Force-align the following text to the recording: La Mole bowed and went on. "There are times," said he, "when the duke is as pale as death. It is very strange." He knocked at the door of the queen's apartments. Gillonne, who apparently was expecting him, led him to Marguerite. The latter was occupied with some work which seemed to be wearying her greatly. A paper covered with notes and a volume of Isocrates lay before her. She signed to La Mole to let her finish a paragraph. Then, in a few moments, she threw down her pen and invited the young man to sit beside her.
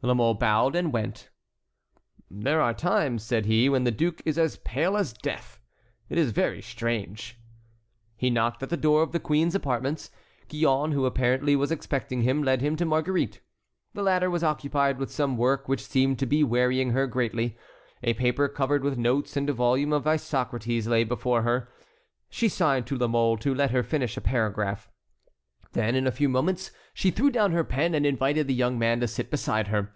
La 0.00 0.14
Mole 0.14 0.34
bowed 0.34 0.76
and 0.76 0.92
went 0.92 1.28
on. 2.30 2.40
"There 2.42 2.60
are 2.60 2.72
times," 2.72 3.24
said 3.24 3.46
he, 3.46 3.68
"when 3.68 3.82
the 3.82 3.90
duke 3.90 4.22
is 4.24 4.38
as 4.38 4.58
pale 4.58 4.96
as 4.96 5.12
death. 5.12 5.58
It 6.08 6.16
is 6.16 6.30
very 6.30 6.62
strange." 6.62 7.36
He 8.16 8.30
knocked 8.30 8.62
at 8.62 8.68
the 8.70 8.76
door 8.76 9.02
of 9.02 9.10
the 9.10 9.18
queen's 9.18 9.56
apartments. 9.56 10.12
Gillonne, 10.48 10.92
who 10.92 11.04
apparently 11.04 11.56
was 11.56 11.72
expecting 11.72 12.22
him, 12.22 12.44
led 12.44 12.60
him 12.60 12.76
to 12.76 12.84
Marguerite. 12.84 13.40
The 13.92 14.04
latter 14.04 14.30
was 14.30 14.44
occupied 14.44 14.98
with 14.98 15.10
some 15.10 15.36
work 15.36 15.66
which 15.68 15.84
seemed 15.88 16.20
to 16.20 16.26
be 16.26 16.44
wearying 16.44 16.90
her 16.92 17.08
greatly. 17.08 17.58
A 18.04 18.14
paper 18.14 18.46
covered 18.48 18.84
with 18.84 18.98
notes 18.98 19.36
and 19.36 19.50
a 19.50 19.52
volume 19.52 19.92
of 19.92 20.06
Isocrates 20.06 20.86
lay 20.86 21.02
before 21.02 21.42
her. 21.42 21.72
She 22.30 22.48
signed 22.48 22.86
to 22.86 22.96
La 22.96 23.08
Mole 23.08 23.36
to 23.38 23.52
let 23.52 23.72
her 23.72 23.82
finish 23.82 24.16
a 24.16 24.20
paragraph. 24.20 24.88
Then, 25.72 25.94
in 25.94 26.06
a 26.06 26.10
few 26.10 26.30
moments, 26.30 26.70
she 26.94 27.10
threw 27.10 27.30
down 27.30 27.52
her 27.52 27.62
pen 27.62 27.94
and 27.94 28.06
invited 28.06 28.46
the 28.46 28.54
young 28.54 28.78
man 28.78 29.00
to 29.00 29.06
sit 29.06 29.30
beside 29.30 29.68
her. 29.68 29.92